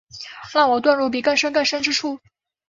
[0.51, 2.19] 让我遁入比更深更深之处